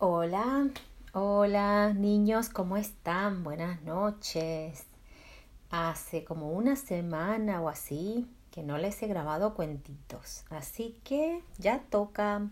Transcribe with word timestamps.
Hola, 0.00 0.70
hola 1.12 1.92
niños, 1.92 2.50
¿cómo 2.50 2.76
están? 2.76 3.42
Buenas 3.42 3.82
noches. 3.82 4.84
Hace 5.70 6.22
como 6.22 6.52
una 6.52 6.76
semana 6.76 7.60
o 7.60 7.68
así 7.68 8.30
que 8.52 8.62
no 8.62 8.78
les 8.78 9.02
he 9.02 9.08
grabado 9.08 9.54
cuentitos, 9.54 10.44
así 10.50 11.00
que 11.02 11.42
ya 11.58 11.80
toca. 11.90 12.46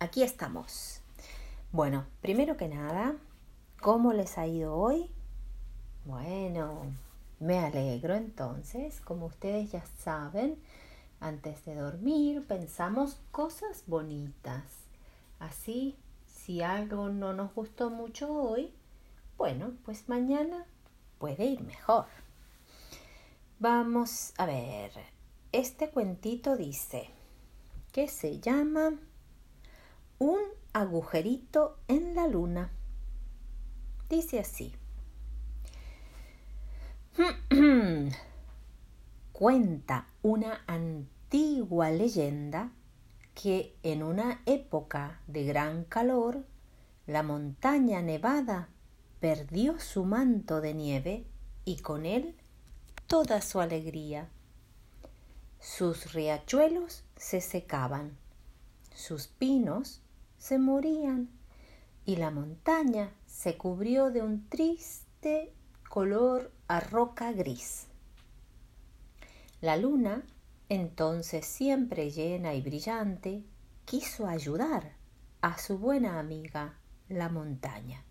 Aquí 0.00 0.24
estamos. 0.24 1.00
Bueno, 1.70 2.06
primero 2.22 2.56
que 2.56 2.66
nada, 2.66 3.14
¿cómo 3.80 4.12
les 4.12 4.36
ha 4.36 4.48
ido 4.48 4.74
hoy? 4.74 5.12
Bueno, 6.04 6.92
me 7.38 7.60
alegro 7.60 8.16
entonces, 8.16 9.00
como 9.00 9.26
ustedes 9.26 9.70
ya 9.70 9.84
saben, 10.00 10.58
antes 11.20 11.64
de 11.66 11.76
dormir 11.76 12.44
pensamos 12.48 13.20
cosas 13.30 13.84
bonitas. 13.86 14.64
Así 15.38 15.96
si 16.50 16.62
algo 16.62 17.10
no 17.10 17.32
nos 17.32 17.54
gustó 17.54 17.90
mucho 17.90 18.28
hoy, 18.32 18.74
bueno, 19.38 19.72
pues 19.84 20.08
mañana 20.08 20.66
puede 21.20 21.44
ir 21.44 21.60
mejor. 21.62 22.06
Vamos 23.60 24.32
a 24.36 24.46
ver, 24.46 24.90
este 25.52 25.90
cuentito 25.90 26.56
dice 26.56 27.08
que 27.92 28.08
se 28.08 28.40
llama 28.40 28.98
Un 30.18 30.40
agujerito 30.72 31.78
en 31.86 32.16
la 32.16 32.26
luna. 32.26 32.72
Dice 34.08 34.40
así. 34.40 34.74
Cuenta 39.32 40.08
una 40.22 40.64
antigua 40.66 41.90
leyenda 41.90 42.72
que 43.34 43.76
en 43.82 44.02
una 44.02 44.42
época 44.46 45.20
de 45.26 45.44
gran 45.44 45.84
calor, 45.84 46.44
la 47.06 47.22
montaña 47.22 48.02
nevada 48.02 48.68
perdió 49.20 49.78
su 49.78 50.04
manto 50.04 50.60
de 50.60 50.74
nieve 50.74 51.26
y 51.64 51.78
con 51.78 52.06
él 52.06 52.36
toda 53.06 53.40
su 53.42 53.60
alegría. 53.60 54.28
Sus 55.58 56.12
riachuelos 56.12 57.04
se 57.16 57.40
secaban, 57.40 58.16
sus 58.94 59.26
pinos 59.26 60.00
se 60.38 60.58
morían 60.58 61.28
y 62.06 62.16
la 62.16 62.30
montaña 62.30 63.12
se 63.26 63.56
cubrió 63.56 64.10
de 64.10 64.22
un 64.22 64.48
triste 64.48 65.52
color 65.88 66.50
a 66.66 66.80
roca 66.80 67.32
gris. 67.32 67.86
La 69.60 69.76
luna 69.76 70.22
entonces, 70.70 71.46
siempre 71.46 72.12
llena 72.12 72.54
y 72.54 72.62
brillante, 72.62 73.42
quiso 73.84 74.28
ayudar 74.28 74.92
a 75.40 75.58
su 75.58 75.78
buena 75.78 76.20
amiga, 76.20 76.78
la 77.08 77.28
montaña. 77.28 78.04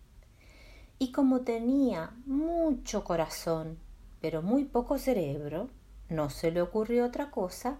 Y 0.99 1.13
como 1.13 1.41
tenía 1.41 2.11
mucho 2.25 3.05
corazón, 3.05 3.79
pero 4.19 4.41
muy 4.41 4.65
poco 4.65 4.97
cerebro, 4.97 5.69
no 6.09 6.29
se 6.29 6.51
le 6.51 6.61
ocurrió 6.61 7.05
otra 7.05 7.31
cosa 7.31 7.79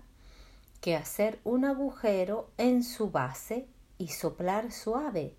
que 0.79 0.95
hacer 0.95 1.41
un 1.43 1.65
agujero 1.65 2.49
en 2.57 2.83
su 2.83 3.11
base 3.11 3.67
y 3.97 4.07
soplar 4.07 4.71
suave 4.71 5.35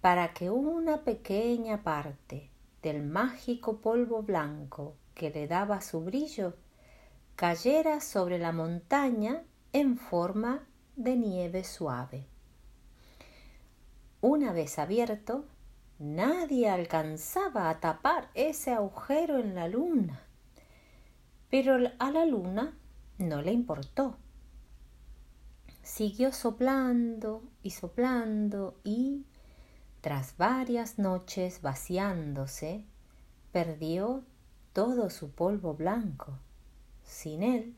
para 0.00 0.32
que 0.34 0.50
una 0.50 1.02
pequeña 1.02 1.82
parte 1.82 2.48
del 2.80 3.02
mágico 3.02 3.80
polvo 3.80 4.22
blanco 4.22 4.94
que 5.14 5.30
le 5.30 5.48
daba 5.48 5.80
su 5.80 6.02
brillo 6.02 6.54
cayera 7.38 8.00
sobre 8.00 8.36
la 8.36 8.50
montaña 8.50 9.44
en 9.72 9.96
forma 9.96 10.66
de 10.96 11.14
nieve 11.14 11.62
suave. 11.62 12.26
Una 14.20 14.52
vez 14.52 14.80
abierto, 14.80 15.44
nadie 16.00 16.68
alcanzaba 16.68 17.70
a 17.70 17.78
tapar 17.78 18.28
ese 18.34 18.72
agujero 18.72 19.38
en 19.38 19.54
la 19.54 19.68
luna. 19.68 20.20
Pero 21.48 21.76
a 22.00 22.10
la 22.10 22.26
luna 22.26 22.76
no 23.18 23.40
le 23.40 23.52
importó. 23.52 24.16
Siguió 25.84 26.32
soplando 26.32 27.44
y 27.62 27.70
soplando 27.70 28.80
y, 28.82 29.26
tras 30.00 30.36
varias 30.38 30.98
noches 30.98 31.62
vaciándose, 31.62 32.84
perdió 33.52 34.24
todo 34.72 35.08
su 35.08 35.30
polvo 35.30 35.74
blanco 35.74 36.40
sin 37.08 37.42
él, 37.42 37.74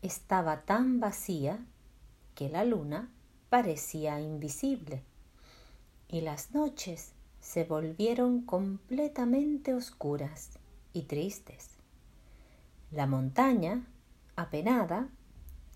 estaba 0.00 0.62
tan 0.62 1.00
vacía 1.00 1.58
que 2.34 2.48
la 2.48 2.64
luna 2.64 3.10
parecía 3.50 4.20
invisible 4.20 5.02
y 6.08 6.22
las 6.22 6.52
noches 6.52 7.12
se 7.40 7.64
volvieron 7.64 8.42
completamente 8.42 9.74
oscuras 9.74 10.50
y 10.92 11.02
tristes. 11.02 11.70
La 12.90 13.06
montaña, 13.06 13.86
apenada, 14.36 15.08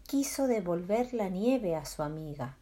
quiso 0.06 0.47
devolver 0.47 1.12
la 1.12 1.28
nieve 1.28 1.74
a 1.74 1.84
su 1.84 2.03
amiga, 2.03 2.56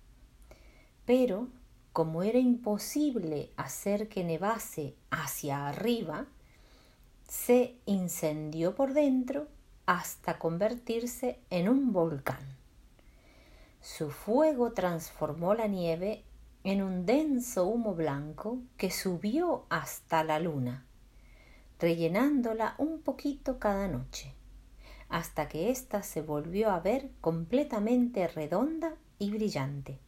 pero 1.05 1.49
como 1.93 2.23
era 2.23 2.39
imposible 2.39 3.51
hacer 3.57 4.09
que 4.09 4.25
nevase 4.25 4.97
hacia 5.11 5.69
arriba, 5.69 6.27
se 7.29 7.77
incendió 7.87 8.75
por 8.75 8.95
dentro 8.95 9.49
hasta 9.87 10.39
convertirse 10.39 11.41
en 11.51 11.69
un 11.69 11.93
volcán. 11.93 12.57
Su 13.81 14.11
fuego 14.11 14.73
transformó 14.73 15.55
la 15.55 15.67
nieve 15.67 16.25
en 16.65 16.83
un 16.83 17.05
denso 17.05 17.67
humo 17.67 17.95
blanco 17.95 18.59
que 18.79 18.91
subió 18.91 19.67
hasta 19.69 20.25
la 20.25 20.41
luna, 20.41 20.87
rellenándola 21.79 22.75
un 22.79 23.03
poquito 23.03 23.59
cada 23.59 23.87
noche, 23.89 24.35
hasta 25.11 25.49
que 25.49 25.71
ésta 25.71 26.03
se 26.03 26.23
volvió 26.23 26.71
a 26.71 26.81
ver 26.81 27.11
completamente 27.21 28.27
redonda 28.27 28.97
y 29.19 29.31
brillante. 29.31 29.99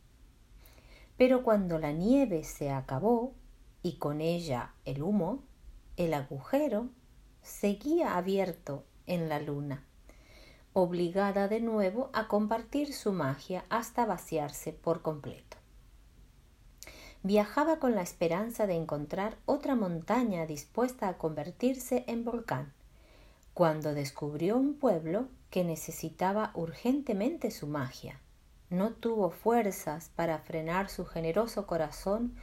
Pero 1.19 1.42
cuando 1.42 1.78
la 1.78 1.92
nieve 1.92 2.44
se 2.44 2.70
acabó 2.70 3.34
y 3.82 3.97
con 3.97 4.22
ella 4.22 4.72
el 4.86 5.03
humo, 5.03 5.42
el 5.98 6.15
agujero 6.15 6.88
seguía 7.42 8.16
abierto 8.16 8.84
en 9.06 9.28
la 9.28 9.41
luna, 9.41 9.84
obligada 10.72 11.49
de 11.49 11.61
nuevo 11.61 12.11
a 12.12 12.28
compartir 12.28 12.93
su 12.93 13.12
magia 13.12 13.65
hasta 13.69 14.06
vaciarse 14.06 14.72
por 14.72 15.03
completo. 15.03 15.56
Viajaba 17.22 17.78
con 17.78 17.95
la 17.95 18.03
esperanza 18.03 18.66
de 18.66 18.75
encontrar 18.75 19.37
otra 19.47 19.75
montaña 19.75 20.47
dispuesta 20.47 21.09
a 21.09 21.19
convertirse 21.19 22.05
en 22.06 22.25
volcán, 22.25 22.72
cuando 23.55 23.95
descubrió 23.95 24.56
un 24.56 24.75
pueblo 24.75 25.28
que 25.50 25.65
necesitaba 25.65 26.50
urgentemente 26.55 27.50
su 27.50 27.66
magia. 27.66 28.21
No 28.69 28.93
tuvo 28.93 29.31
fuerzas 29.31 30.11
para 30.15 30.39
frenar 30.39 30.91
su 30.91 31.06
generoso 31.06 31.66
corazón 31.66 32.34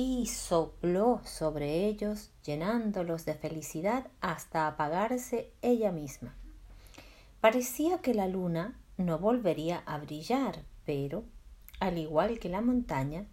y 0.00 0.26
sopló 0.26 1.20
sobre 1.24 1.86
ellos, 1.86 2.30
llenándolos 2.44 3.24
de 3.24 3.34
felicidad 3.34 4.06
hasta 4.20 4.68
apagarse 4.68 5.50
ella 5.60 5.90
misma. 5.90 6.36
Parecía 7.40 7.98
que 7.98 8.14
la 8.14 8.28
luna 8.28 8.78
no 8.96 9.18
volvería 9.18 9.82
a 9.86 9.98
brillar, 9.98 10.62
pero, 10.86 11.24
al 11.80 11.98
igual 11.98 12.38
que 12.38 12.48
la 12.48 12.60
montaña, 12.60 13.26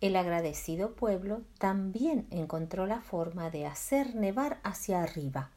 el 0.00 0.16
agradecido 0.16 0.94
pueblo 0.94 1.42
también 1.58 2.26
encontró 2.30 2.86
la 2.86 3.02
forma 3.02 3.50
de 3.50 3.66
hacer 3.66 4.14
nevar 4.14 4.58
hacia 4.62 5.02
arriba, 5.02 5.50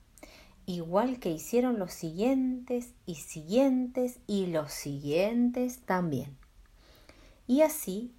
igual 0.65 1.21
que 1.21 1.29
hicieron 1.29 1.79
los 1.79 1.93
siguientes 1.93 2.91
y 3.05 3.15
siguientes 3.15 4.19
y 4.27 4.47
los 4.47 4.73
siguientes 4.73 5.85
también. 5.85 6.35
Y 7.47 7.61
así, 7.61 8.13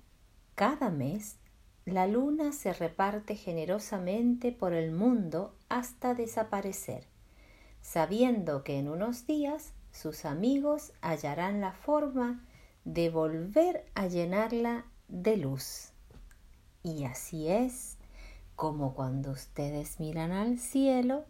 cada 0.54 0.88
mes 0.88 1.36
la 1.86 2.06
luna 2.06 2.52
se 2.52 2.72
reparte 2.72 3.36
generosamente 3.36 4.52
por 4.52 4.72
el 4.72 4.90
mundo 4.90 5.54
hasta 5.68 6.14
desaparecer, 6.14 7.06
sabiendo 7.82 8.64
que 8.64 8.78
en 8.78 8.88
unos 8.88 9.26
días 9.26 9.74
sus 9.92 10.24
amigos 10.24 10.92
hallarán 11.02 11.60
la 11.60 11.72
forma 11.72 12.44
de 12.84 13.10
volver 13.10 13.84
a 13.94 14.06
llenarla 14.06 14.86
de 15.08 15.36
luz. 15.36 15.92
Y 16.82 17.04
así 17.04 17.48
es 17.48 17.98
como 18.56 18.94
cuando 18.94 19.32
ustedes 19.32 20.00
miran 20.00 20.32
al 20.32 20.58
cielo, 20.58 21.24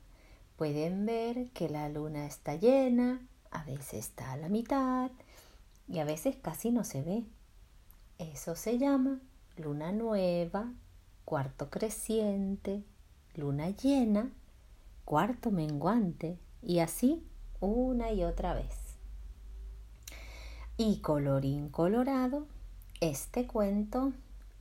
pueden 0.56 1.04
ver 1.04 1.50
que 1.50 1.68
la 1.68 1.88
luna 1.88 2.26
está 2.26 2.54
llena, 2.54 3.26
a 3.50 3.64
veces 3.64 3.94
está 3.94 4.32
a 4.32 4.36
la 4.36 4.48
mitad 4.48 5.10
y 5.88 5.98
a 5.98 6.04
veces 6.04 6.36
casi 6.36 6.70
no 6.70 6.84
se 6.84 7.02
ve. 7.02 7.24
Eso 8.18 8.54
se 8.54 8.78
llama 8.78 9.20
luna 9.56 9.92
nueva, 9.92 10.72
cuarto 11.24 11.70
creciente, 11.70 12.84
luna 13.34 13.70
llena, 13.70 14.30
cuarto 15.04 15.50
menguante 15.50 16.38
y 16.62 16.80
así 16.80 17.26
una 17.60 18.12
y 18.12 18.24
otra 18.24 18.54
vez. 18.54 18.96
Y 20.76 21.00
colorín 21.00 21.68
colorado, 21.68 22.46
este 23.00 23.46
cuento 23.46 24.12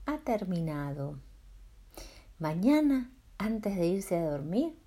ha 0.05 0.19
terminado. 0.19 1.17
Mañana, 2.39 3.11
antes 3.37 3.75
de 3.77 3.87
irse 3.87 4.17
a 4.17 4.29
dormir, 4.29 4.77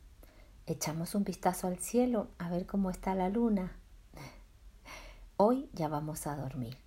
echamos 0.66 1.14
un 1.14 1.24
vistazo 1.24 1.66
al 1.66 1.78
cielo 1.78 2.28
a 2.38 2.48
ver 2.48 2.66
cómo 2.66 2.90
está 2.90 3.14
la 3.14 3.28
luna. 3.28 3.76
Hoy 5.36 5.68
ya 5.72 5.88
vamos 5.88 6.26
a 6.26 6.36
dormir. 6.36 6.85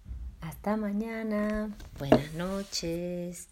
Hasta 0.50 0.75
mañana. 0.78 1.69
Buenas 2.00 2.34
noches. 2.34 3.48